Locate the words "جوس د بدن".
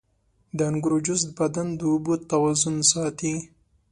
1.05-1.67